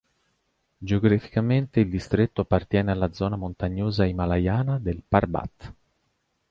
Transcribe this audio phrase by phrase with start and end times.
[0.79, 5.73] Geograficamente il distretto appartiene alla zona montagnosa himalayana del Parbat.